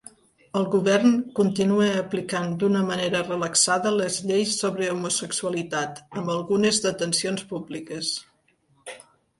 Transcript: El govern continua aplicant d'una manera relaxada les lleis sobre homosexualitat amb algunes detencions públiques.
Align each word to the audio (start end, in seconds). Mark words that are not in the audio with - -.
El 0.59 0.63
govern 0.75 1.11
continua 1.39 1.89
aplicant 1.97 2.55
d'una 2.63 2.81
manera 2.87 3.21
relaxada 3.27 3.93
les 3.99 4.19
lleis 4.31 4.57
sobre 4.65 4.89
homosexualitat 4.95 6.03
amb 6.23 6.35
algunes 6.39 6.83
detencions 6.89 7.47
públiques. 7.55 8.13